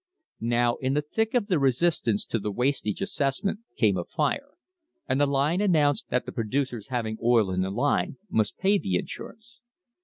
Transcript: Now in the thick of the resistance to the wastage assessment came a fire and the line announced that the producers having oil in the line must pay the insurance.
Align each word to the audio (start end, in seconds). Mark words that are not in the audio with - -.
Now 0.49 0.77
in 0.77 0.95
the 0.95 1.03
thick 1.03 1.35
of 1.35 1.45
the 1.45 1.59
resistance 1.59 2.25
to 2.25 2.39
the 2.39 2.49
wastage 2.51 3.03
assessment 3.03 3.59
came 3.77 3.97
a 3.97 4.03
fire 4.03 4.49
and 5.07 5.21
the 5.21 5.27
line 5.27 5.61
announced 5.61 6.09
that 6.09 6.25
the 6.25 6.31
producers 6.31 6.87
having 6.87 7.19
oil 7.23 7.51
in 7.51 7.61
the 7.61 7.69
line 7.69 8.17
must 8.27 8.57
pay 8.57 8.79
the 8.79 8.95
insurance. 8.95 9.59